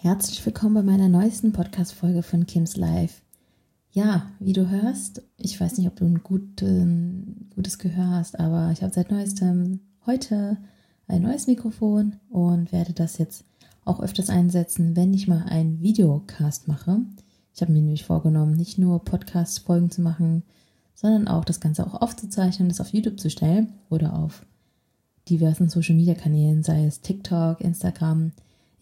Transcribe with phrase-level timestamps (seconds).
[0.00, 3.20] Herzlich willkommen bei meiner neuesten Podcast-Folge von Kims Life.
[3.90, 6.64] Ja, wie du hörst, ich weiß nicht, ob du ein gut,
[7.56, 10.56] gutes Gehör hast, aber ich habe seit neuestem heute
[11.08, 13.42] ein neues Mikrofon und werde das jetzt
[13.84, 17.00] auch öfters einsetzen, wenn ich mal einen Videocast mache.
[17.52, 20.44] Ich habe mir nämlich vorgenommen, nicht nur Podcast-Folgen zu machen,
[20.94, 24.46] sondern auch das Ganze auch aufzuzeichnen, das auf YouTube zu stellen oder auf
[25.28, 28.30] diversen Social-Media-Kanälen, sei es TikTok, Instagram,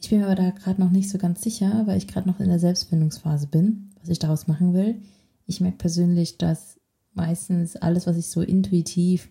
[0.00, 2.40] ich bin mir aber da gerade noch nicht so ganz sicher, weil ich gerade noch
[2.40, 5.00] in der Selbstfindungsphase bin, was ich daraus machen will.
[5.46, 6.78] Ich merke persönlich, dass
[7.14, 9.28] meistens alles, was ich so intuitiv,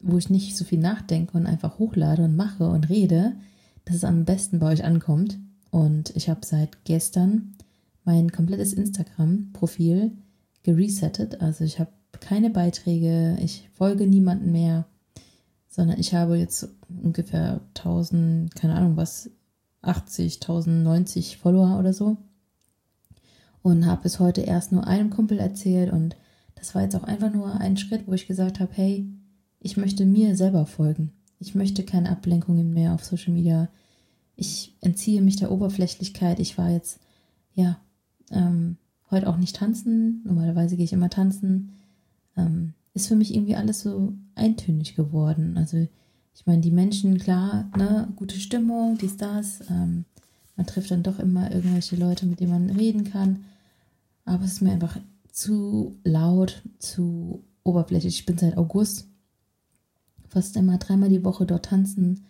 [0.00, 3.34] wo ich nicht so viel nachdenke und einfach hochlade und mache und rede,
[3.84, 5.38] dass es am besten bei euch ankommt.
[5.70, 7.54] Und ich habe seit gestern
[8.04, 10.12] mein komplettes Instagram-Profil
[10.62, 11.40] geresettet.
[11.40, 14.86] Also ich habe keine Beiträge, ich folge niemanden mehr,
[15.68, 16.68] sondern ich habe jetzt
[17.02, 19.30] ungefähr 1000, keine Ahnung was,
[19.82, 22.16] 80.000, 90 Follower oder so.
[23.62, 25.92] Und habe bis heute erst nur einem Kumpel erzählt.
[25.92, 26.16] Und
[26.54, 29.06] das war jetzt auch einfach nur ein Schritt, wo ich gesagt habe, hey,
[29.60, 31.12] ich möchte mir selber folgen.
[31.38, 33.68] Ich möchte keine Ablenkungen mehr auf Social Media.
[34.36, 36.40] Ich entziehe mich der Oberflächlichkeit.
[36.40, 37.00] Ich war jetzt,
[37.54, 37.78] ja,
[38.30, 38.76] ähm,
[39.10, 40.22] heute auch nicht tanzen.
[40.24, 41.72] Normalerweise gehe ich immer tanzen.
[42.36, 45.56] Ähm, ist für mich irgendwie alles so eintönig geworden.
[45.56, 45.86] Also
[46.34, 49.60] ich meine, die Menschen, klar, ne, gute Stimmung, dies, das.
[49.68, 50.04] Ähm,
[50.56, 53.44] man trifft dann doch immer irgendwelche Leute, mit denen man reden kann.
[54.24, 54.98] Aber es ist mir einfach
[55.32, 58.20] zu laut, zu oberflächlich.
[58.20, 59.06] Ich bin seit August
[60.28, 62.24] fast immer dreimal die Woche dort tanzen.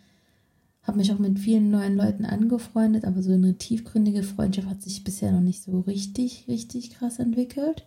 [0.83, 5.05] Habe mich auch mit vielen neuen Leuten angefreundet, aber so eine tiefgründige Freundschaft hat sich
[5.05, 7.87] bisher noch nicht so richtig, richtig krass entwickelt.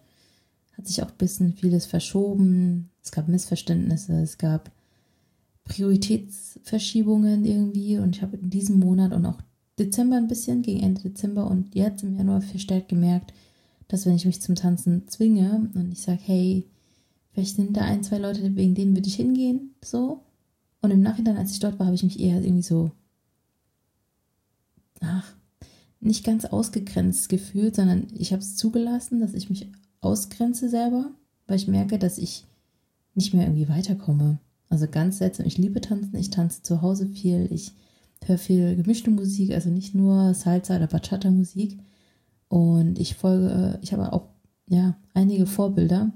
[0.78, 2.90] Hat sich auch ein bisschen vieles verschoben.
[3.04, 4.72] Es gab Missverständnisse, es gab
[5.66, 9.42] Prioritätsverschiebungen irgendwie und ich habe in diesem Monat und auch
[9.80, 13.34] Dezember ein bisschen, gegen Ende Dezember und jetzt im Januar verstärkt gemerkt,
[13.88, 16.68] dass wenn ich mich zum Tanzen zwinge und ich sage, hey,
[17.32, 20.22] vielleicht sind da ein, zwei Leute, wegen denen würde ich hingehen, so.
[20.82, 22.92] Und im Nachhinein, als ich dort war, habe ich mich eher irgendwie so,
[25.00, 25.34] ach,
[26.00, 29.72] nicht ganz ausgegrenzt gefühlt, sondern ich habe es zugelassen, dass ich mich
[30.02, 31.12] ausgrenze selber,
[31.48, 32.46] weil ich merke, dass ich
[33.16, 34.40] nicht mehr irgendwie weiterkomme.
[34.74, 35.46] Also ganz seltsam.
[35.46, 36.16] Ich liebe tanzen.
[36.16, 37.48] Ich tanze zu Hause viel.
[37.52, 37.74] Ich
[38.26, 41.78] höre viel gemischte Musik, also nicht nur Salsa oder Bachata Musik.
[42.48, 44.30] Und ich folge, ich habe auch
[44.66, 46.12] ja einige Vorbilder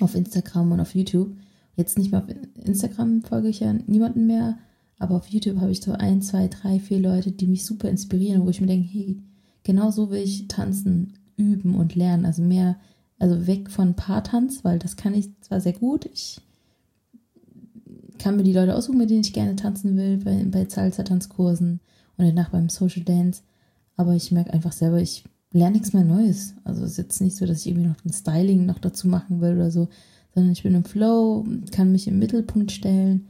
[0.00, 1.36] auf Instagram und auf YouTube.
[1.76, 2.30] Jetzt nicht mehr auf
[2.64, 4.56] Instagram folge ich ja niemanden mehr,
[4.98, 8.46] aber auf YouTube habe ich so ein, zwei, drei, vier Leute, die mich super inspirieren,
[8.46, 9.18] wo ich mir denke, hey,
[9.62, 12.24] genau so will ich tanzen, üben und lernen.
[12.24, 12.78] Also mehr,
[13.18, 16.06] also weg von Paartanz, weil das kann ich zwar sehr gut.
[16.06, 16.40] Ich
[18.18, 21.80] kann mir die Leute aussuchen, mit denen ich gerne tanzen will, bei, bei Salsa-Tanzkursen
[22.16, 23.42] und danach beim Social Dance.
[23.96, 26.54] Aber ich merke einfach selber, ich lerne nichts mehr Neues.
[26.64, 29.40] Also es ist jetzt nicht so, dass ich irgendwie noch ein Styling noch dazu machen
[29.40, 29.88] will oder so,
[30.34, 33.28] sondern ich bin im Flow, kann mich im Mittelpunkt stellen.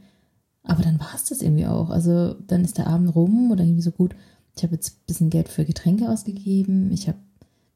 [0.63, 1.89] Aber dann war es das irgendwie auch.
[1.89, 4.15] Also dann ist der Abend rum oder irgendwie so gut.
[4.55, 6.91] Ich habe jetzt ein bisschen Geld für Getränke ausgegeben.
[6.91, 7.17] Ich habe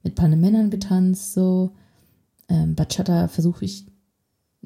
[0.03, 1.72] mit ein paar Männern getanzt, so.
[2.50, 3.85] Ähm, Bachata versuche ich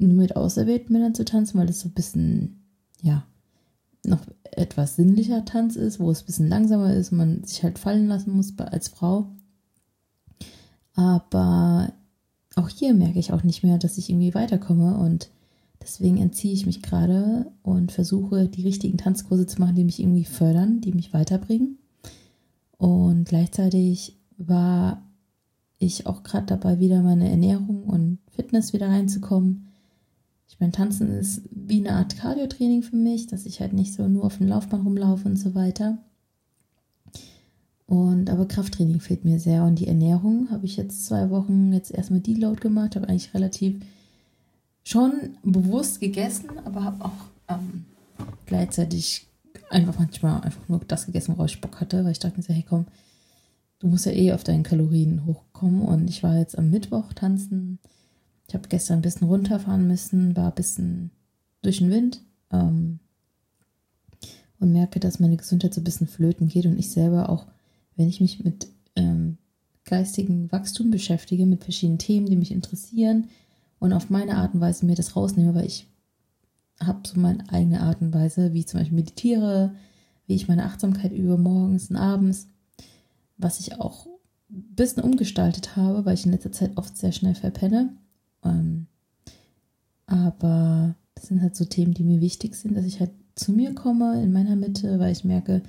[0.06, 2.62] nur mit auserwählten Männern zu tanzen, weil das so ein bisschen,
[3.02, 3.24] ja,
[4.04, 7.78] noch etwas sinnlicher Tanz ist, wo es ein bisschen langsamer ist und man sich halt
[7.78, 9.30] fallen lassen muss als Frau.
[10.94, 11.92] Aber
[12.56, 15.30] auch hier merke ich auch nicht mehr, dass ich irgendwie weiterkomme und
[15.82, 20.24] deswegen entziehe ich mich gerade und versuche die richtigen Tanzkurse zu machen, die mich irgendwie
[20.24, 21.78] fördern, die mich weiterbringen.
[22.76, 25.02] Und gleichzeitig war
[25.78, 29.67] ich auch gerade dabei, wieder meine Ernährung und Fitness wieder reinzukommen.
[30.48, 34.08] Ich meine, Tanzen ist wie eine Art Cardio-Training für mich, dass ich halt nicht so
[34.08, 35.98] nur auf dem Laufbahn rumlaufe und so weiter.
[37.86, 39.64] Und aber Krafttraining fehlt mir sehr.
[39.64, 43.80] Und die Ernährung habe ich jetzt zwei Wochen jetzt erstmal Deload gemacht, habe eigentlich relativ
[44.84, 47.84] schon bewusst gegessen, aber habe auch ähm,
[48.46, 49.26] gleichzeitig
[49.70, 52.52] einfach manchmal einfach nur das gegessen, worauf ich Bock hatte, weil ich dachte mir so,
[52.52, 52.86] hey komm,
[53.78, 55.82] du musst ja eh auf deinen Kalorien hochkommen.
[55.82, 57.78] Und ich war jetzt am Mittwoch tanzen
[58.48, 61.10] ich habe gestern ein bisschen runterfahren müssen, war ein bisschen
[61.60, 62.98] durch den Wind ähm,
[64.58, 67.46] und merke, dass meine Gesundheit so ein bisschen flöten geht und ich selber auch,
[67.96, 69.36] wenn ich mich mit ähm,
[69.84, 73.28] geistigen Wachstum beschäftige, mit verschiedenen Themen, die mich interessieren
[73.80, 75.86] und auf meine Art und Weise mir das rausnehme, weil ich
[76.80, 79.74] habe so meine eigene Art und Weise, wie ich zum Beispiel meditiere,
[80.26, 82.48] wie ich meine Achtsamkeit übe morgens und abends,
[83.36, 84.06] was ich auch
[84.50, 87.94] ein bisschen umgestaltet habe, weil ich in letzter Zeit oft sehr schnell verpenne
[88.44, 88.86] ähm,
[90.06, 93.74] aber das sind halt so Themen, die mir wichtig sind, dass ich halt zu mir
[93.74, 95.62] komme in meiner Mitte, weil ich merke,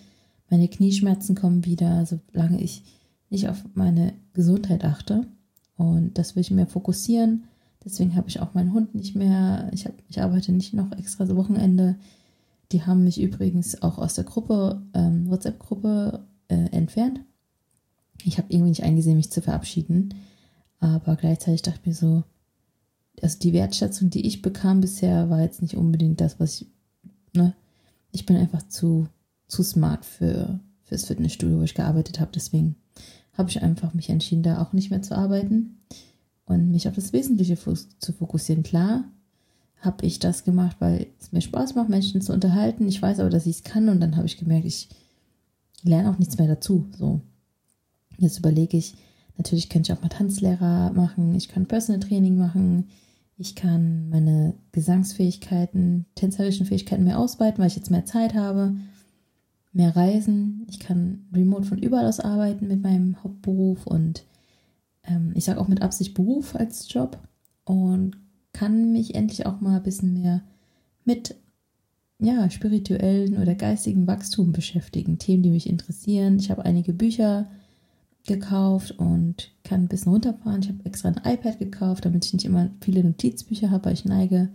[0.50, 2.84] Meine Knieschmerzen kommen wieder, solange ich
[3.30, 5.28] nicht auf meine Gesundheit achte.
[5.78, 7.44] Und das will ich mehr fokussieren.
[7.86, 9.70] Deswegen habe ich auch meinen Hund nicht mehr.
[9.74, 11.96] Ich, hab, ich arbeite nicht noch extra so Wochenende.
[12.72, 17.22] Die haben mich übrigens auch aus der Gruppe, ähm, WhatsApp-Gruppe äh, entfernt.
[18.24, 20.16] Ich habe irgendwie nicht eingesehen, mich zu verabschieden.
[20.80, 22.24] Aber gleichzeitig dachte ich mir so,
[23.24, 26.68] also die Wertschätzung, die ich bekam bisher, war jetzt nicht unbedingt das, was ich,
[27.34, 27.54] ne?
[28.12, 29.08] Ich bin einfach zu,
[29.48, 32.32] zu smart für, fürs Fitnessstudio, wo ich gearbeitet habe.
[32.34, 32.76] Deswegen
[33.34, 35.78] habe ich einfach mich entschieden, da auch nicht mehr zu arbeiten
[36.46, 38.64] und mich auf das Wesentliche zu fokussieren.
[38.64, 39.06] Klar
[39.82, 42.88] habe ich das gemacht, weil es mir Spaß macht, Menschen zu unterhalten.
[42.88, 44.90] Ich weiß aber, dass ich es kann und dann habe ich gemerkt, ich
[45.84, 46.88] lerne auch nichts mehr dazu.
[46.98, 47.22] So,
[48.18, 48.96] jetzt überlege ich,
[49.38, 52.90] natürlich könnte ich auch mal Tanzlehrer machen, ich kann Personal Training machen,
[53.40, 58.76] ich kann meine Gesangsfähigkeiten, tänzerischen Fähigkeiten mehr ausweiten, weil ich jetzt mehr Zeit habe,
[59.72, 60.68] mehr reisen.
[60.70, 64.26] Ich kann remote von überall aus arbeiten mit meinem Hauptberuf und
[65.06, 67.18] ähm, ich sage auch mit Absicht Beruf als Job
[67.64, 68.18] und
[68.52, 70.42] kann mich endlich auch mal ein bisschen mehr
[71.06, 71.36] mit
[72.20, 75.18] ja, spirituellen oder geistigen Wachstum beschäftigen.
[75.18, 76.40] Themen, die mich interessieren.
[76.40, 77.50] Ich habe einige Bücher
[78.30, 80.62] gekauft und kann ein bisschen runterfahren.
[80.62, 84.06] Ich habe extra ein iPad gekauft, damit ich nicht immer viele Notizbücher habe, weil ich
[84.06, 84.50] neige,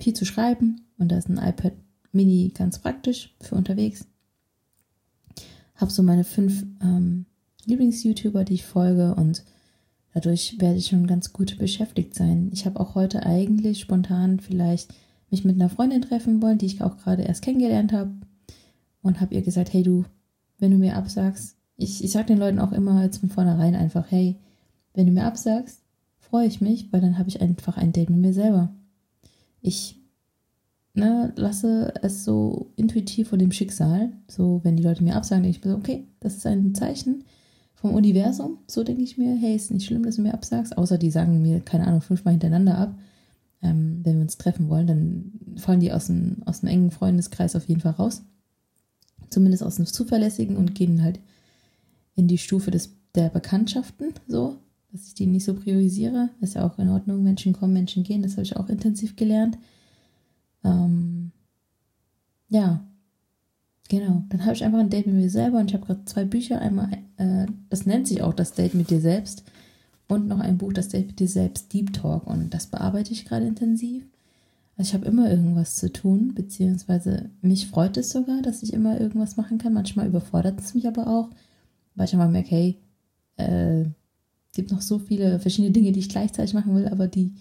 [0.00, 0.80] viel zu schreiben.
[0.96, 1.74] Und da ist ein iPad
[2.12, 4.06] Mini ganz praktisch für unterwegs.
[5.74, 7.26] Habe so meine fünf ähm,
[7.66, 9.44] Lieblings-YouTuber, die ich folge und
[10.14, 12.50] dadurch werde ich schon ganz gut beschäftigt sein.
[12.52, 14.94] Ich habe auch heute eigentlich spontan vielleicht
[15.30, 18.12] mich mit einer Freundin treffen wollen, die ich auch gerade erst kennengelernt habe
[19.02, 20.04] und habe ihr gesagt, hey du,
[20.58, 24.04] wenn du mir absagst, ich, ich sage den Leuten auch immer jetzt von vornherein einfach,
[24.10, 24.36] hey,
[24.94, 25.80] wenn du mir absagst,
[26.18, 28.74] freue ich mich, weil dann habe ich einfach ein Date mit mir selber.
[29.62, 29.96] Ich
[30.92, 34.12] ne, lasse es so intuitiv von dem Schicksal.
[34.26, 37.24] So, wenn die Leute mir absagen, denke ich mir so, okay, das ist ein Zeichen
[37.74, 38.58] vom Universum.
[38.66, 40.76] So denke ich mir, hey, ist nicht schlimm, dass du mir absagst.
[40.76, 42.98] Außer die sagen mir, keine Ahnung, fünfmal hintereinander ab.
[43.62, 47.54] Ähm, wenn wir uns treffen wollen, dann fallen die aus dem, aus dem engen Freundeskreis
[47.54, 48.22] auf jeden Fall raus.
[49.30, 51.20] Zumindest aus dem zuverlässigen und gehen halt
[52.18, 54.56] in die Stufe des, der Bekanntschaften, so,
[54.90, 56.30] dass ich die nicht so priorisiere.
[56.40, 57.22] ist ja auch in Ordnung.
[57.22, 58.22] Menschen kommen, Menschen gehen.
[58.22, 59.56] Das habe ich auch intensiv gelernt.
[60.64, 61.30] Ähm,
[62.48, 62.84] ja,
[63.88, 64.24] genau.
[64.30, 66.60] Dann habe ich einfach ein Date mit mir selber und ich habe gerade zwei Bücher.
[66.60, 69.44] Einmal, äh, das nennt sich auch das Date mit dir selbst.
[70.08, 72.26] Und noch ein Buch, das Date mit dir selbst, Deep Talk.
[72.26, 74.04] Und das bearbeite ich gerade intensiv.
[74.76, 79.00] Also ich habe immer irgendwas zu tun, beziehungsweise mich freut es sogar, dass ich immer
[79.00, 79.72] irgendwas machen kann.
[79.72, 81.30] Manchmal überfordert es mich aber auch
[81.98, 82.78] weil ich immer merke, hey,
[83.36, 83.84] äh,
[84.54, 87.32] gibt noch so viele verschiedene Dinge, die ich gleichzeitig machen will, aber die,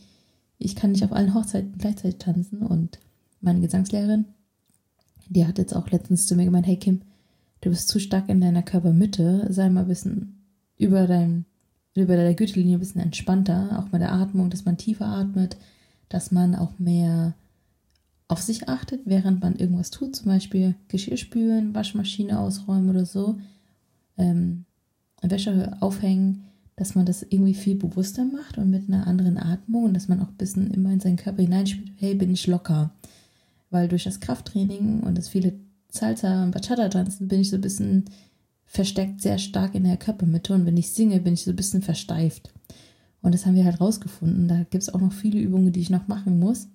[0.57, 2.62] ich kann nicht auf allen Hochzeiten gleichzeitig tanzen.
[2.62, 3.00] Und
[3.42, 4.25] meine Gesangslehrerin,
[5.30, 7.01] die hat jetzt auch letztens zu mir gemeint, hey Kim,
[7.62, 10.44] du bist zu stark in deiner Körpermitte, sei mal ein bisschen
[10.77, 11.45] über dein,
[11.95, 15.57] über deiner Gürtellinie ein bisschen entspannter, auch bei der Atmung, dass man tiefer atmet,
[16.09, 17.33] dass man auch mehr
[18.27, 23.39] auf sich achtet, während man irgendwas tut, zum Beispiel Geschirr spülen, Waschmaschine ausräumen oder so
[24.17, 24.65] ähm,
[25.21, 26.43] Wäsche aufhängen,
[26.75, 30.21] dass man das irgendwie viel bewusster macht und mit einer anderen Atmung und dass man
[30.21, 32.91] auch ein bisschen immer in seinen Körper hineinspielt, hey, bin ich locker.
[33.69, 35.53] Weil durch das Krafttraining und das viele
[35.89, 38.05] Salsa und Bachata tanzen bin ich so ein bisschen
[38.65, 41.81] versteckt sehr stark in der Körpermitte und wenn ich singe, bin ich so ein bisschen
[41.81, 42.53] versteift.
[43.21, 44.47] Und das haben wir halt rausgefunden.
[44.47, 46.68] Da gibt es auch noch viele Übungen, die ich noch machen muss.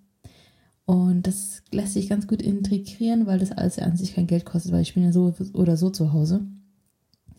[0.85, 4.73] Und das lässt sich ganz gut integrieren, weil das alles an sich kein Geld kostet,
[4.73, 6.45] weil ich bin ja so oder so zu Hause.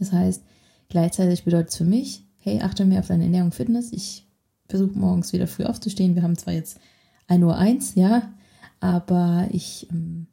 [0.04, 0.44] Das heißt,
[0.90, 3.94] gleichzeitig bedeutet es für mich, hey, achte mehr auf deine Ernährung und Fitness.
[3.94, 4.28] Ich
[4.68, 6.16] versuche morgens wieder früh aufzustehen.
[6.16, 6.78] Wir haben zwar jetzt
[7.28, 8.34] 1 Uhr 1, ja,
[8.82, 10.28] aber ich ähm,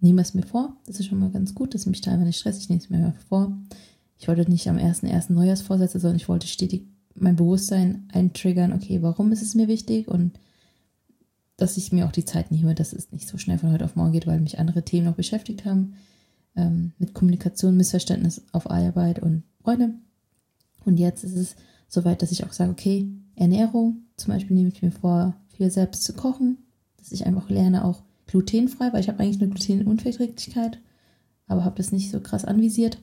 [0.00, 0.76] nehme es mir vor.
[0.86, 2.60] Das ist schon mal ganz gut, dass mich da einfach nicht stresst.
[2.60, 3.56] Ich nehme es mir mehr vor.
[4.18, 5.32] Ich wollte nicht am 1.1.
[5.32, 10.38] Neujahrsvorsätze, sondern ich wollte stetig mein Bewusstsein eintriggern, okay, warum ist es mir wichtig und
[11.56, 13.96] dass ich mir auch die Zeit nehme, dass es nicht so schnell von heute auf
[13.96, 15.94] morgen geht, weil mich andere Themen noch beschäftigt haben
[16.56, 19.94] ähm, mit Kommunikation, Missverständnis auf Arbeit und Freunde.
[20.84, 21.56] Und jetzt ist es
[21.88, 26.04] soweit, dass ich auch sage, okay, Ernährung, zum Beispiel nehme ich mir vor, viel selbst
[26.04, 26.58] zu kochen,
[26.96, 30.78] dass ich einfach lerne auch glutenfrei, weil ich habe eigentlich eine Glutenunverträglichkeit,
[31.46, 32.98] aber habe das nicht so krass anvisiert.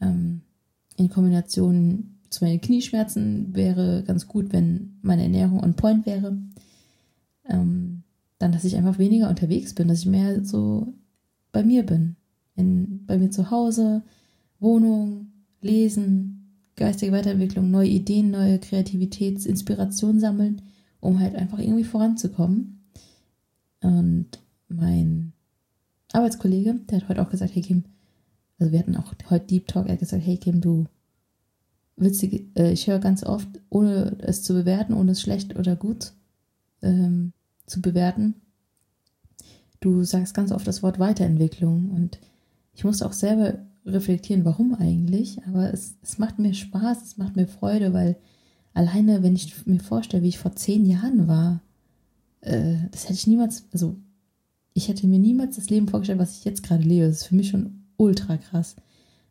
[0.00, 0.42] Ähm,
[0.96, 6.36] in Kombination zu meinen Knieschmerzen wäre ganz gut, wenn meine Ernährung on point wäre.
[7.48, 8.02] Ähm,
[8.38, 10.94] dann, dass ich einfach weniger unterwegs bin, dass ich mehr so
[11.52, 12.16] bei mir bin
[12.60, 14.02] in, bei mir zu Hause,
[14.60, 20.62] Wohnung, Lesen, geistige Weiterentwicklung, neue Ideen, neue Kreativität, Inspiration sammeln,
[21.00, 22.84] um halt einfach irgendwie voranzukommen.
[23.80, 24.28] Und
[24.68, 25.32] mein
[26.12, 27.84] Arbeitskollege, der hat heute auch gesagt, hey Kim,
[28.58, 30.86] Also wir hatten auch heute Deep Talk, er hat gesagt, hey Kim, du
[31.96, 36.12] witzig, äh, ich höre ganz oft, ohne es zu bewerten, ohne es schlecht oder gut
[36.82, 37.32] ähm,
[37.66, 38.34] zu bewerten,
[39.80, 42.18] du sagst ganz oft das Wort Weiterentwicklung und
[42.74, 47.36] ich musste auch selber reflektieren, warum eigentlich, aber es, es macht mir Spaß, es macht
[47.36, 48.16] mir Freude, weil
[48.74, 51.60] alleine, wenn ich mir vorstelle, wie ich vor zehn Jahren war,
[52.42, 53.96] äh, das hätte ich niemals, also
[54.74, 57.06] ich hätte mir niemals das Leben vorgestellt, was ich jetzt gerade lebe.
[57.06, 58.76] Das ist für mich schon ultra krass,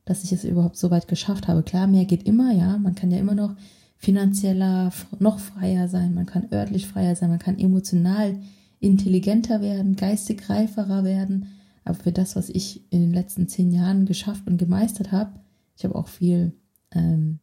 [0.06, 1.64] dass ich es überhaupt so weit geschafft habe.
[1.64, 3.56] Klar, mehr geht immer, ja, man kann ja immer noch
[3.98, 8.40] finanzieller, noch freier sein, man kann örtlich freier sein, man kann emotional
[8.80, 11.48] intelligenter werden, geistig reiferer werden.
[11.90, 15.40] Aber für das, was ich in den letzten zehn Jahren geschafft und gemeistert habe,
[15.76, 16.54] ich habe auch viel,
[16.92, 17.40] ähm,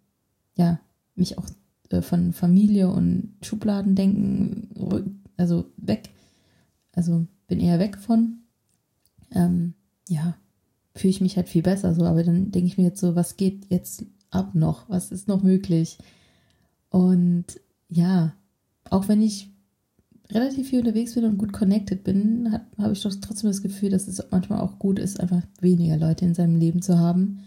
[0.57, 0.79] ja,
[1.17, 1.47] mich auch
[1.91, 4.69] äh, von Familie und Schubladendenken,
[5.37, 6.11] also weg,
[6.93, 8.39] also bin eher weg von,
[9.33, 9.75] ähm,
[10.09, 10.37] ja,
[10.95, 12.05] fühle ich mich halt viel besser so.
[12.05, 14.89] Aber dann denke ich mir jetzt so, was geht jetzt ab noch?
[14.89, 15.99] Was ist noch möglich?
[16.91, 17.47] Und
[17.89, 18.33] ja,
[18.91, 19.51] auch wenn ich
[20.31, 24.09] relativ viel unterwegs bin und gut connected bin, habe ich doch trotzdem das Gefühl, dass
[24.09, 27.41] es manchmal auch gut ist, einfach weniger Leute in seinem Leben zu haben,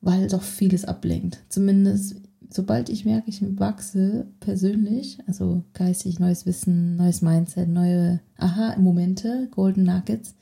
[0.00, 1.42] weil doch vieles ablenkt.
[1.48, 2.16] Zumindest
[2.54, 9.84] sobald ich merke, ich wachse persönlich, also geistig, neues Wissen, neues Mindset, neue Aha-Momente, Golden
[9.84, 10.34] Nuggets,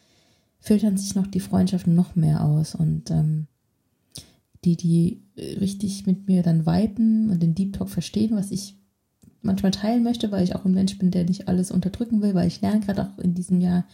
[0.58, 3.46] filtern sich noch die Freundschaften noch mehr aus und ähm,
[4.64, 8.76] die, die richtig mit mir dann viben und den Deep Talk verstehen, was ich
[9.42, 12.48] manchmal teilen möchte, weil ich auch ein Mensch bin, der nicht alles unterdrücken will, weil
[12.48, 13.84] ich lerne gerade auch in diesem Jahr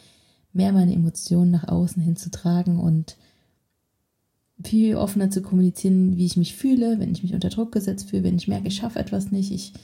[0.53, 3.17] mehr meine Emotionen nach außen hinzutragen und
[4.63, 8.25] viel offener zu kommunizieren, wie ich mich fühle, wenn ich mich unter Druck gesetzt fühle,
[8.25, 9.53] wenn ich merke, ich schaffe etwas nicht.
[9.53, 9.75] Ich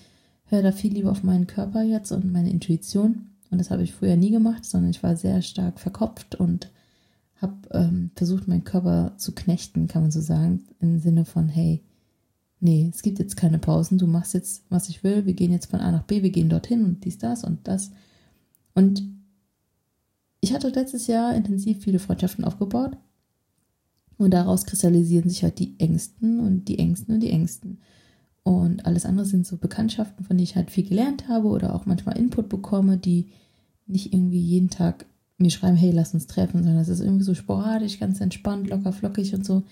[0.47, 3.27] höre da viel lieber auf meinen Körper jetzt und meine Intuition.
[3.51, 6.71] Und das habe ich früher nie gemacht, sondern ich war sehr stark verkopft und
[7.37, 11.83] habe ähm, versucht, meinen Körper zu knechten, kann man so sagen, im Sinne von, hey,
[12.63, 15.67] nee, es gibt jetzt keine Pausen, du machst jetzt, was ich will, wir gehen jetzt
[15.71, 17.91] von A nach B, wir gehen dorthin und dies, das und das.
[18.75, 19.03] Und
[20.41, 22.97] ich hatte letztes Jahr intensiv viele Freundschaften aufgebaut
[24.17, 27.79] und daraus kristallisieren sich halt die Ängsten und die Ängsten und die Ängsten.
[28.45, 31.87] Und alles andere sind so Bekanntschaften, von denen ich halt viel gelernt habe oder auch
[31.87, 33.29] manchmal Input bekomme, die
[33.87, 35.07] nicht irgendwie jeden Tag
[35.39, 38.93] mir schreiben, hey, lass uns treffen, sondern es ist irgendwie so sporadisch, ganz entspannt, locker,
[38.93, 39.65] flockig und so.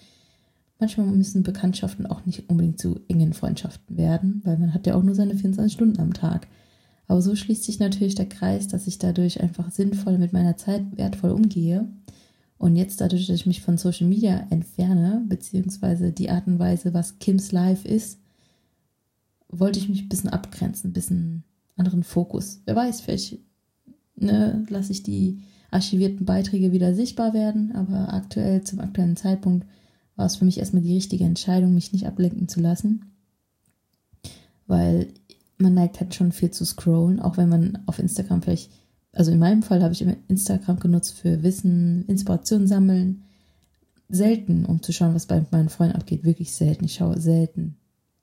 [0.81, 5.03] Manchmal müssen Bekanntschaften auch nicht unbedingt zu engen Freundschaften werden, weil man hat ja auch
[5.03, 6.49] nur seine 24 Stunden am Tag.
[7.07, 10.97] Aber so schließt sich natürlich der Kreis, dass ich dadurch einfach sinnvoll mit meiner Zeit
[10.97, 11.89] wertvoll umgehe
[12.61, 16.93] und jetzt dadurch, dass ich mich von Social Media entferne, beziehungsweise die Art und Weise,
[16.93, 18.19] was Kims Life ist,
[19.49, 21.43] wollte ich mich ein bisschen abgrenzen, ein bisschen
[21.77, 22.61] anderen Fokus.
[22.67, 23.39] Wer weiß, vielleicht
[24.15, 29.67] ne, lasse ich die archivierten Beiträge wieder sichtbar werden, aber aktuell, zum aktuellen Zeitpunkt,
[30.21, 33.07] war es für mich erstmal die richtige Entscheidung, mich nicht ablenken zu lassen.
[34.69, 35.09] Weil
[35.59, 38.71] man neigt halt schon viel zu scrollen, auch wenn man auf Instagram vielleicht
[39.13, 43.25] also in meinem Fall habe ich immer Instagram genutzt für Wissen, Inspiration sammeln.
[44.09, 46.25] Selten, um zu schauen, was bei meinen Freunden abgeht.
[46.25, 46.85] Wirklich selten.
[46.85, 47.77] Ich schaue selten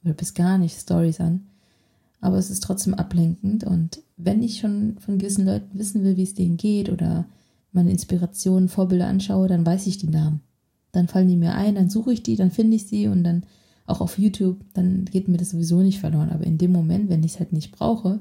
[0.04, 1.48] oder bis gar nicht Stories an.
[2.20, 3.64] Aber es ist trotzdem ablenkend.
[3.64, 7.26] Und wenn ich schon von gewissen Leuten wissen will, wie es denen geht oder
[7.72, 10.42] meine Inspirationen, Vorbilder anschaue, dann weiß ich die Namen.
[10.92, 13.44] Dann fallen die mir ein, dann suche ich die, dann finde ich sie und dann
[13.86, 16.30] auch auf YouTube, dann geht mir das sowieso nicht verloren.
[16.30, 18.20] Aber in dem Moment, wenn ich es halt nicht brauche,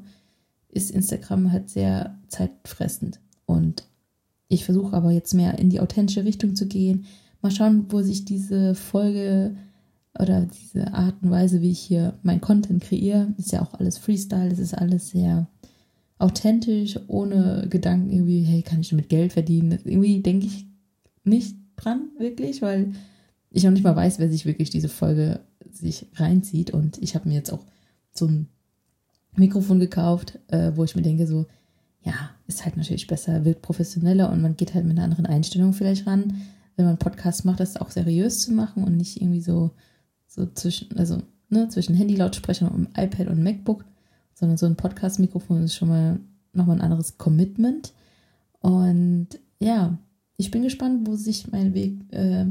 [0.69, 3.21] ist Instagram halt sehr zeitfressend.
[3.47, 3.85] Und
[4.49, 7.07] ich versuche aber jetzt mehr in die authentische Richtung zu gehen.
[7.43, 9.57] Mal schauen, wo sich diese Folge
[10.19, 13.99] oder diese Art und Weise, wie ich hier mein Content kreiere, ist ja auch alles
[13.99, 15.49] Freestyle, es ist alles sehr
[16.19, 19.79] authentisch, ohne Gedanken irgendwie, hey, kann ich damit Geld verdienen?
[19.85, 20.67] Irgendwie denke ich
[21.25, 22.93] nicht dran, wirklich, weil
[23.51, 25.41] ich noch nicht mal weiß, wer sich wirklich diese Folge
[25.71, 26.71] sich reinzieht.
[26.71, 27.65] Und ich habe mir jetzt auch
[28.13, 28.49] so ein
[29.37, 31.47] Mikrofon gekauft, äh, wo ich mir denke, so,
[32.03, 35.73] ja, ist halt natürlich besser, wird professioneller und man geht halt mit einer anderen Einstellung
[35.73, 36.43] vielleicht ran.
[36.77, 39.71] Wenn man einen Podcast macht, das auch seriös zu machen und nicht irgendwie so,
[40.27, 43.85] so zwischen, also ne, zwischen Handy-Lautsprechern und iPad und MacBook,
[44.35, 46.21] sondern so ein Podcast-Mikrofon ist schon mal
[46.53, 47.93] nochmal ein anderes Commitment.
[48.61, 49.29] Und
[49.59, 49.99] ja,
[50.37, 52.47] ich bin gespannt, wo sich mein Weg äh,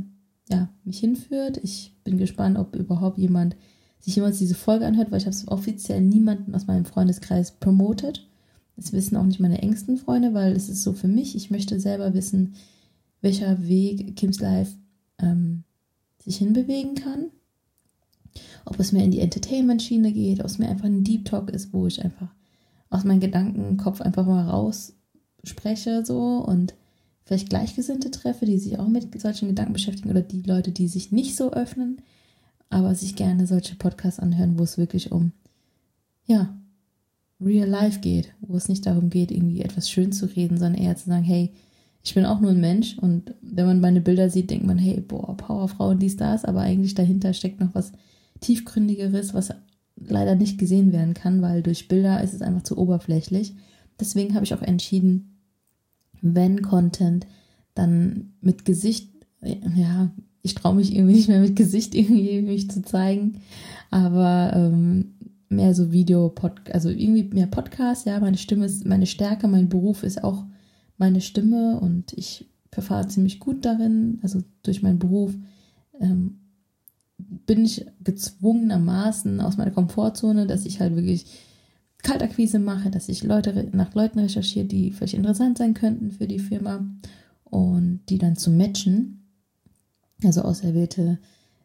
[0.49, 1.59] ja, mich hinführt.
[1.63, 3.55] Ich bin gespannt, ob überhaupt jemand
[3.99, 8.27] sich jemals diese Folge anhört, weil ich habe es offiziell niemanden aus meinem Freundeskreis promotet.
[8.75, 11.35] Das wissen auch nicht meine engsten Freunde, weil es ist so für mich.
[11.35, 12.53] Ich möchte selber wissen,
[13.21, 14.73] welcher Weg Kims Life
[15.19, 15.63] ähm,
[16.23, 17.27] sich hinbewegen kann.
[18.65, 21.73] Ob es mehr in die Entertainment-Schiene geht, ob es mir einfach ein Deep Talk ist,
[21.73, 22.27] wo ich einfach
[22.89, 24.93] aus meinem Gedankenkopf einfach mal raus
[25.43, 26.73] spreche so und
[27.25, 31.11] vielleicht Gleichgesinnte treffe, die sich auch mit solchen Gedanken beschäftigen oder die Leute, die sich
[31.11, 32.01] nicht so öffnen,
[32.69, 35.31] aber sich gerne solche Podcasts anhören, wo es wirklich um,
[36.25, 36.55] ja,
[37.41, 40.95] real life geht, wo es nicht darum geht, irgendwie etwas schön zu reden, sondern eher
[40.95, 41.51] zu sagen, hey,
[42.03, 45.01] ich bin auch nur ein Mensch und wenn man meine Bilder sieht, denkt man, hey,
[45.01, 47.91] boah, Powerfrau und dies, das, aber eigentlich dahinter steckt noch was
[48.41, 49.49] tiefgründigeres, was
[49.95, 53.55] leider nicht gesehen werden kann, weil durch Bilder ist es einfach zu oberflächlich.
[53.99, 55.34] Deswegen habe ich auch entschieden,
[56.33, 57.27] wenn Content,
[57.73, 62.81] dann mit Gesicht, ja, ich traue mich irgendwie nicht mehr mit Gesicht irgendwie mich zu
[62.81, 63.41] zeigen,
[63.91, 65.15] aber ähm,
[65.49, 69.69] mehr so Video, Pod, also irgendwie mehr Podcast, ja, meine Stimme ist meine Stärke, mein
[69.69, 70.45] Beruf ist auch
[70.97, 75.33] meine Stimme und ich verfahre ziemlich gut darin, also durch meinen Beruf
[75.99, 76.39] ähm,
[77.17, 81.25] bin ich gezwungenermaßen aus meiner Komfortzone, dass ich halt wirklich
[82.05, 86.39] Kaltakquise mache, dass ich Leute nach Leuten recherchiere, die vielleicht interessant sein könnten für die
[86.39, 86.85] Firma
[87.45, 89.27] und die dann zu matchen,
[90.23, 91.17] also auserwählte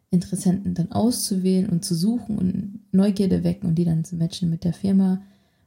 [0.09, 4.63] Interessenten dann auszuwählen und zu suchen und Neugierde wecken und die dann zu matchen mit
[4.63, 5.21] der Firma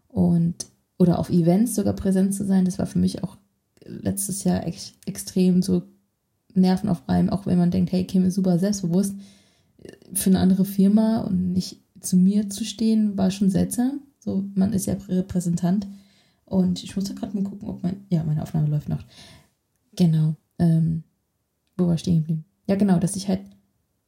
[0.09, 0.67] und
[0.99, 2.65] oder auf Events sogar präsent zu sein.
[2.65, 3.37] Das war für mich auch
[3.85, 5.83] letztes Jahr ex extrem so
[6.53, 9.15] nervenaufreibend, auch wenn man denkt, hey, Kim ist super selbstbewusst,
[10.13, 14.01] für eine andere Firma und nicht zu mir zu stehen, war schon seltsam.
[14.25, 15.87] So, man ist ja Repräsentant.
[16.47, 18.07] Und ich muss da gerade mal gucken, ob mein.
[18.09, 19.05] Ja, meine Aufnahme läuft noch.
[19.97, 20.35] Genau.
[20.59, 21.03] Ähm,
[21.77, 22.45] wo war ich stehen geblieben?
[22.67, 23.41] Ja, genau, dass ich halt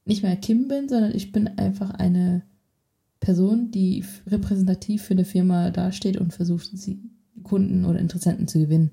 [0.07, 2.43] nicht mehr Kim bin, sondern ich bin einfach eine
[3.21, 7.01] Person, die repräsentativ für eine Firma dasteht und versucht, sie
[7.43, 8.91] Kunden oder Interessenten zu gewinnen.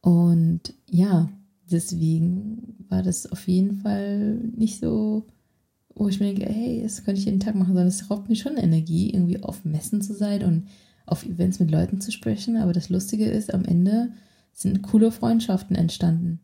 [0.00, 1.28] Und ja,
[1.70, 5.26] deswegen war das auf jeden Fall nicht so,
[5.94, 8.36] wo ich mir denke, hey, das könnte ich jeden Tag machen, sondern es raubt mir
[8.36, 10.66] schon Energie, irgendwie auf Messen zu sein und
[11.06, 12.56] auf Events mit Leuten zu sprechen.
[12.56, 14.12] Aber das Lustige ist, am Ende
[14.52, 16.40] sind coole Freundschaften entstanden.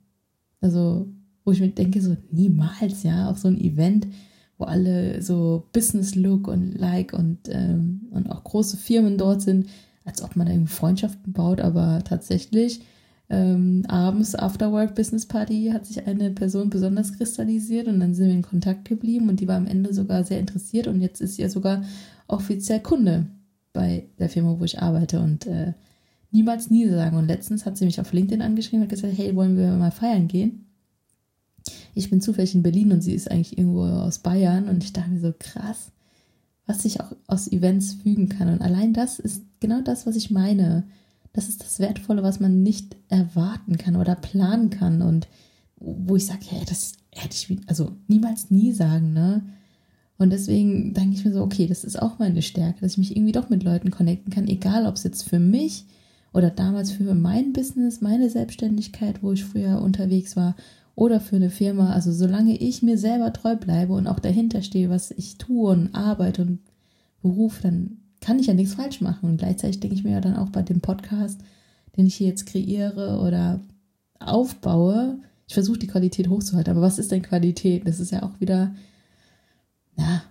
[0.60, 1.08] Also,
[1.44, 4.08] wo ich mir denke, so niemals, ja, auf so ein Event,
[4.58, 9.68] wo alle so Business-Look und Like und, ähm, und auch große Firmen dort sind,
[10.04, 12.80] als ob man irgendwie Freundschaften baut, aber tatsächlich
[13.28, 18.34] ähm, abends Afterwork Business Party hat sich eine Person besonders kristallisiert und dann sind wir
[18.34, 21.43] in Kontakt geblieben und die war am Ende sogar sehr interessiert und jetzt ist sie
[21.43, 21.82] ja sogar
[22.28, 23.26] offiziell Kunde
[23.73, 25.75] bei der Firma, wo ich arbeite und äh,
[26.30, 27.17] niemals nie sagen.
[27.17, 30.28] Und letztens hat sie mich auf LinkedIn angeschrieben und gesagt, hey, wollen wir mal feiern
[30.28, 30.67] gehen?
[31.95, 35.10] Ich bin zufällig in Berlin und sie ist eigentlich irgendwo aus Bayern und ich dachte
[35.10, 35.91] mir so, krass,
[36.67, 38.49] was sich auch aus Events fügen kann.
[38.49, 40.84] Und allein das ist genau das, was ich meine.
[41.36, 45.02] Das ist das Wertvolle, was man nicht erwarten kann oder planen kann.
[45.02, 45.28] Und
[45.76, 49.42] wo ich sage, hey, das hätte ich also niemals nie sagen, ne?
[50.18, 53.14] Und deswegen denke ich mir so, okay, das ist auch meine Stärke, dass ich mich
[53.14, 55.84] irgendwie doch mit Leuten connecten kann, egal ob es jetzt für mich
[56.32, 60.56] oder damals für mein Business, meine Selbstständigkeit, wo ich früher unterwegs war,
[60.94, 61.92] oder für eine Firma.
[61.92, 65.94] Also solange ich mir selber treu bleibe und auch dahinter stehe, was ich tue und
[65.94, 66.60] arbeite und
[67.20, 69.30] Beruf, dann kann ich ja nichts falsch machen.
[69.30, 71.41] Und gleichzeitig denke ich mir ja dann auch bei dem Podcast,
[71.97, 73.60] den ich hier jetzt kreiere oder
[74.19, 76.73] aufbaue, ich versuche die Qualität hochzuhalten.
[76.73, 77.86] Aber was ist denn Qualität?
[77.86, 78.75] Das ist ja auch wieder,
[79.97, 80.25] ja,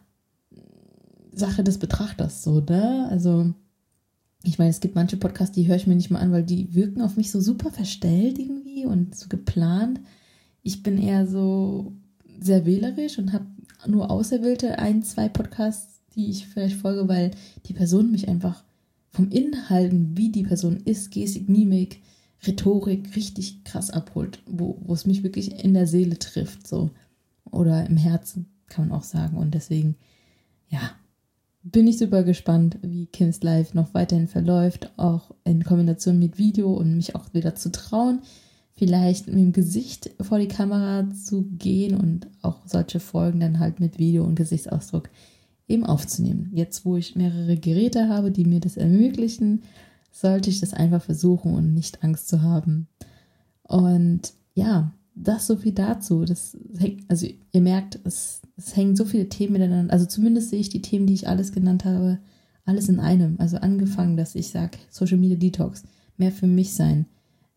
[1.32, 3.08] Sache des Betrachters, so, ne?
[3.10, 3.54] Also,
[4.44, 6.76] ich meine, es gibt manche Podcasts, die höre ich mir nicht mal an, weil die
[6.76, 10.02] wirken auf mich so super verstellt irgendwie und so geplant.
[10.64, 11.94] Ich bin eher so
[12.42, 13.46] sehr wählerisch und habe
[13.88, 17.32] nur auserwählte ein, zwei Podcasts die ich vielleicht folge, weil
[17.66, 18.64] die Person mich einfach
[19.12, 22.02] vom Inhalten, wie die Person ist, Gestik, Mimik,
[22.46, 26.92] Rhetorik richtig krass abholt, wo, es mich wirklich in der Seele trifft, so.
[27.50, 29.38] Oder im Herzen, kann man auch sagen.
[29.38, 29.96] Und deswegen,
[30.70, 30.92] ja,
[31.64, 36.74] bin ich super gespannt, wie Kims Live noch weiterhin verläuft, auch in Kombination mit Video
[36.74, 38.22] und mich auch wieder zu trauen,
[38.76, 43.80] vielleicht mit dem Gesicht vor die Kamera zu gehen und auch solche Folgen dann halt
[43.80, 45.10] mit Video und Gesichtsausdruck
[45.68, 46.52] eben aufzunehmen.
[46.54, 49.64] Jetzt, wo ich mehrere Geräte habe, die mir das ermöglichen,
[50.12, 52.88] sollte ich das einfach versuchen und nicht Angst zu haben.
[53.64, 56.26] Und ja, das so viel dazu.
[56.26, 59.92] Das hängt, also ihr merkt, es, es hängen so viele Themen miteinander.
[59.92, 62.20] Also zumindest sehe ich die Themen, die ich alles genannt habe,
[62.66, 63.36] alles in einem.
[63.40, 65.84] Also angefangen, dass ich sage, Social Media Detox,
[66.18, 67.08] mehr für mich sein,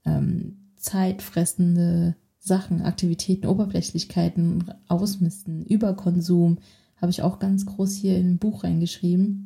[0.04, 6.58] ähm, zeitfressende Sachen, Aktivitäten, Oberflächlichkeiten, Ausmisten, Überkonsum,
[7.00, 9.44] habe ich auch ganz groß hier in ein Buch reingeschrieben.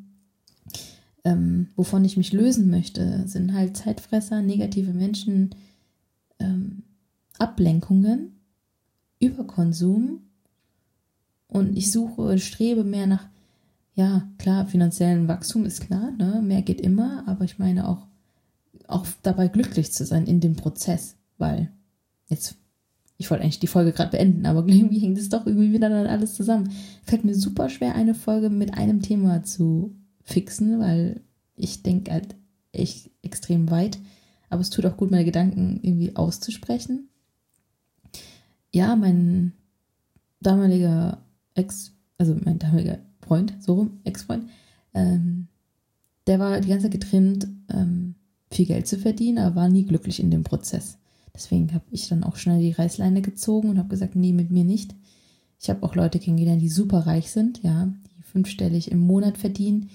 [1.24, 5.54] Ähm, wovon ich mich lösen möchte, sind halt Zeitfresser, negative Menschen,
[6.40, 6.82] ähm,
[7.38, 8.32] Ablenkungen,
[9.20, 10.22] Überkonsum.
[11.46, 13.28] Und ich suche, strebe mehr nach,
[13.94, 16.40] ja, klar, finanziellen Wachstum ist klar, ne?
[16.42, 18.06] mehr geht immer, aber ich meine auch,
[18.88, 21.16] auch dabei glücklich zu sein in dem Prozess.
[21.38, 21.70] weil
[22.28, 22.56] jetzt,
[23.22, 26.06] ich wollte eigentlich die Folge gerade beenden, aber irgendwie hängt es doch irgendwie wieder dann
[26.06, 26.70] alles zusammen.
[27.04, 31.20] Fällt mir super schwer, eine Folge mit einem Thema zu fixen, weil
[31.54, 32.34] ich denke halt
[32.72, 33.98] echt extrem weit.
[34.50, 37.08] Aber es tut auch gut, meine Gedanken irgendwie auszusprechen.
[38.72, 39.52] Ja, mein
[40.40, 41.22] damaliger
[41.54, 44.48] Ex, also mein damaliger Freund, so rum, Ex-Freund,
[44.94, 45.46] ähm,
[46.26, 48.14] der war die ganze Zeit getrimmt, ähm,
[48.50, 50.98] viel Geld zu verdienen, aber war nie glücklich in dem Prozess.
[51.34, 54.64] Deswegen habe ich dann auch schnell die Reißleine gezogen und habe gesagt, nee, mit mir
[54.64, 54.94] nicht.
[55.58, 59.88] Ich habe auch Leute kennengelernt, die super reich sind, ja, die fünfstellig im Monat verdienen.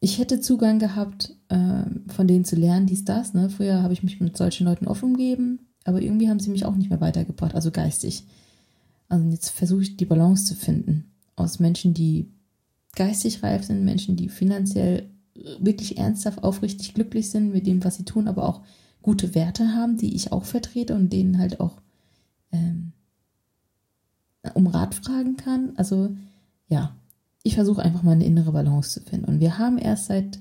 [0.00, 3.34] Ich hätte Zugang gehabt, äh, von denen zu lernen, dies, das.
[3.34, 3.50] Ne?
[3.50, 6.74] Früher habe ich mich mit solchen Leuten offen umgeben, aber irgendwie haben sie mich auch
[6.74, 8.24] nicht mehr weitergebracht, also geistig.
[9.08, 12.28] Also jetzt versuche ich die Balance zu finden aus Menschen, die
[12.94, 15.10] geistig reif sind, Menschen, die finanziell
[15.58, 18.62] wirklich ernsthaft, aufrichtig glücklich sind mit dem, was sie tun, aber auch
[19.02, 21.80] gute Werte haben, die ich auch vertrete und denen halt auch
[22.52, 22.92] ähm,
[24.54, 25.72] um Rat fragen kann.
[25.76, 26.16] Also
[26.68, 26.96] ja,
[27.42, 29.26] ich versuche einfach mal eine innere Balance zu finden.
[29.26, 30.40] Und wir haben erst seit,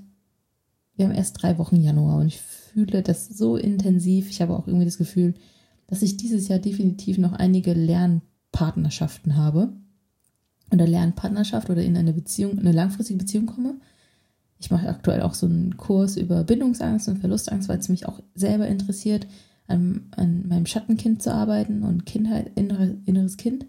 [0.96, 4.30] wir haben erst drei Wochen Januar und ich fühle das so intensiv.
[4.30, 5.34] Ich habe auch irgendwie das Gefühl,
[5.88, 9.74] dass ich dieses Jahr definitiv noch einige Lernpartnerschaften habe
[10.72, 13.76] oder Lernpartnerschaft oder in eine Beziehung, eine langfristige Beziehung komme.
[14.62, 18.22] Ich mache aktuell auch so einen Kurs über Bindungsangst und Verlustangst, weil es mich auch
[18.36, 19.26] selber interessiert,
[19.68, 23.66] an, an meinem Schattenkind zu arbeiten und Kindheit, innere, inneres Kind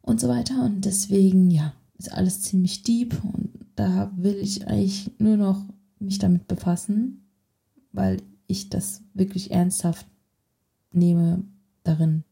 [0.00, 0.64] und so weiter.
[0.64, 5.62] Und deswegen, ja, ist alles ziemlich deep und da will ich eigentlich nur noch
[5.98, 7.26] mich damit befassen,
[7.92, 10.06] weil ich das wirklich ernsthaft
[10.92, 11.44] nehme,
[11.82, 12.24] darin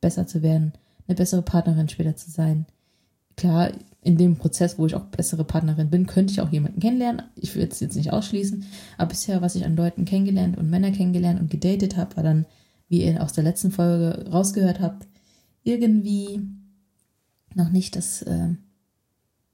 [0.00, 0.72] besser zu werden,
[1.06, 2.64] eine bessere Partnerin später zu sein.
[3.40, 3.72] Klar,
[4.02, 7.22] in dem Prozess, wo ich auch bessere Partnerin bin, könnte ich auch jemanden kennenlernen.
[7.36, 8.66] Ich würde es jetzt nicht ausschließen.
[8.98, 12.44] Aber bisher, was ich an Leuten kennengelernt und Männer kennengelernt und gedatet habe, war dann,
[12.90, 15.08] wie ihr aus der letzten Folge rausgehört habt,
[15.62, 16.42] irgendwie
[17.54, 18.48] noch nicht das, äh,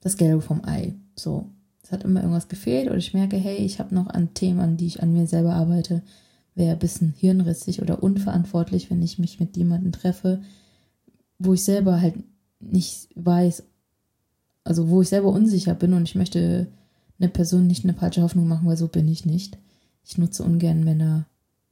[0.01, 0.95] das Gelbe vom Ei.
[1.15, 1.49] So,
[1.81, 4.75] es hat immer irgendwas gefehlt oder ich merke, hey, ich habe noch an Themen, an
[4.75, 6.03] die ich an mir selber arbeite,
[6.55, 10.41] wäre ein bisschen hirnrissig oder unverantwortlich, wenn ich mich mit jemandem treffe,
[11.39, 12.15] wo ich selber halt
[12.59, 13.63] nicht weiß,
[14.67, 16.67] also wo ich selber unsicher bin und ich möchte
[17.19, 19.57] eine Person nicht eine falsche Hoffnung machen, weil so bin ich nicht.
[20.05, 21.25] Ich nutze ungern Männer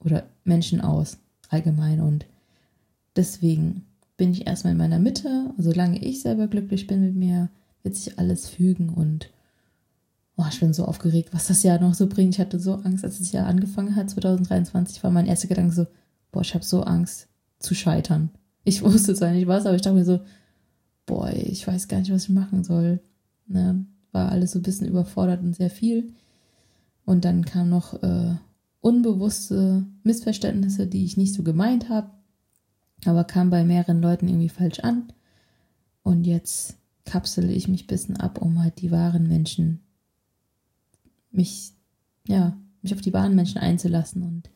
[0.03, 1.17] oder Menschen aus,
[1.49, 2.01] allgemein.
[2.01, 2.25] Und
[3.15, 3.85] deswegen
[4.17, 5.53] bin ich erstmal in meiner Mitte.
[5.57, 7.49] Solange ich selber glücklich bin mit mir,
[7.83, 8.89] wird sich alles fügen.
[8.89, 9.29] Und
[10.37, 12.35] oh, ich bin so aufgeregt, was das Jahr noch so bringt.
[12.35, 15.87] Ich hatte so Angst, als das Jahr angefangen hat, 2023, war mein erster Gedanke so,
[16.31, 17.27] boah, ich habe so Angst
[17.59, 18.31] zu scheitern.
[18.63, 20.21] Ich wusste zwar nicht was, aber ich dachte mir so,
[21.05, 22.99] boah, ich weiß gar nicht, was ich machen soll.
[23.47, 23.85] Ne?
[24.11, 26.13] War alles so ein bisschen überfordert und sehr viel.
[27.05, 28.35] Und dann kamen noch äh,
[28.81, 32.09] unbewusste Missverständnisse, die ich nicht so gemeint habe,
[33.05, 35.11] aber kam bei mehreren Leuten irgendwie falsch an.
[36.03, 39.81] Und jetzt kapsele ich mich ein bisschen ab, um halt die wahren Menschen,
[41.31, 41.73] mich,
[42.27, 44.49] ja, mich auf die wahren Menschen einzulassen und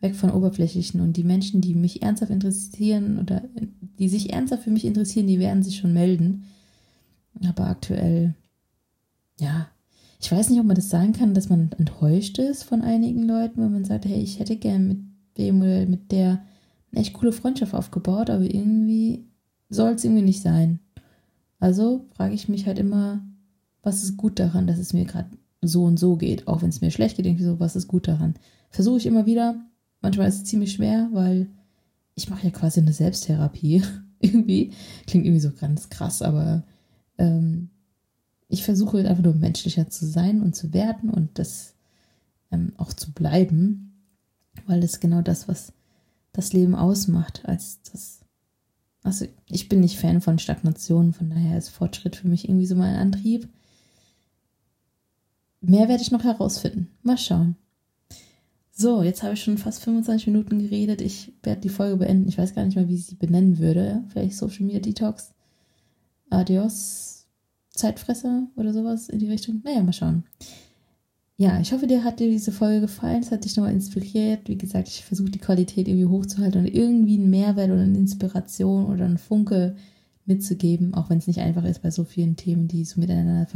[0.00, 1.00] weg von oberflächlichen.
[1.00, 3.42] Und die Menschen, die mich ernsthaft interessieren oder
[3.98, 6.44] die sich ernsthaft für mich interessieren, die werden sich schon melden.
[7.46, 8.34] Aber aktuell,
[9.38, 9.68] ja,
[10.20, 13.60] ich weiß nicht, ob man das sagen kann, dass man enttäuscht ist von einigen Leuten,
[13.62, 14.98] wenn man sagt, hey, ich hätte gern mit
[15.36, 16.42] dem oder mit der
[16.90, 19.26] eine echt coole Freundschaft aufgebaut, aber irgendwie
[19.68, 20.80] soll es irgendwie nicht sein.
[21.60, 23.22] Also frage ich mich halt immer,
[23.82, 25.30] was ist gut daran, dass es mir gerade
[25.60, 28.08] so und so geht, auch wenn es mir schlecht geht, denke so, was ist gut
[28.08, 28.34] daran?
[28.70, 29.64] Versuche ich immer wieder.
[30.00, 31.48] Manchmal ist es ziemlich schwer, weil
[32.18, 33.82] ich mache ja quasi eine Selbsttherapie.
[34.20, 34.72] irgendwie.
[35.06, 36.64] Klingt irgendwie so ganz krass, aber
[37.18, 37.70] ähm,
[38.48, 41.74] ich versuche halt einfach nur menschlicher zu sein und zu werden und das
[42.50, 44.02] ähm, auch zu bleiben,
[44.66, 45.72] weil das genau das, was
[46.32, 48.20] das Leben ausmacht, als das.
[49.02, 52.74] Also ich bin nicht Fan von Stagnation, von daher ist Fortschritt für mich irgendwie so
[52.74, 53.48] mein Antrieb.
[55.60, 56.88] Mehr werde ich noch herausfinden.
[57.02, 57.56] Mal schauen.
[58.80, 61.00] So, jetzt habe ich schon fast 25 Minuten geredet.
[61.00, 62.28] Ich werde die Folge beenden.
[62.28, 64.04] Ich weiß gar nicht mal, wie ich sie benennen würde.
[64.10, 65.34] Vielleicht Social Media Detox.
[66.30, 67.26] Adios.
[67.70, 69.62] Zeitfresser oder sowas in die Richtung.
[69.64, 70.22] Naja, mal schauen.
[71.36, 73.20] Ja, ich hoffe, dir hat dir diese Folge gefallen.
[73.20, 74.48] Es hat dich nochmal inspiriert.
[74.48, 78.86] Wie gesagt, ich versuche die Qualität irgendwie hochzuhalten und irgendwie einen Mehrwert oder eine Inspiration
[78.86, 79.74] oder einen Funke
[80.24, 83.48] mitzugeben, auch wenn es nicht einfach ist bei so vielen Themen, die so miteinander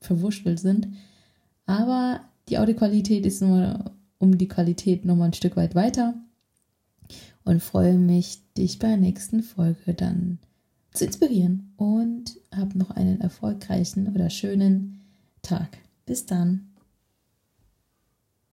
[0.00, 0.86] verwurschtelt sind.
[1.66, 6.14] Aber die Audioqualität ist nur um die Qualität nochmal ein Stück weit weiter
[7.44, 10.38] und freue mich, dich bei der nächsten Folge dann
[10.92, 15.00] zu inspirieren und habe noch einen erfolgreichen oder schönen
[15.42, 15.78] Tag.
[16.06, 16.69] Bis dann.